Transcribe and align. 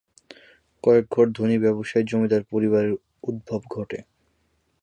কয়েক 0.83 1.05
ঘর 1.11 1.25
ধনী 1.31 1.57
ব্যবসায়ী 1.59 2.05
জমিদার 2.07 2.43
পরিবারের 2.51 2.93
উদ্ভব 3.23 3.61
ঘটে। 3.71 3.99